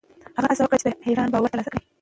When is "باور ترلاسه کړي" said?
1.33-1.81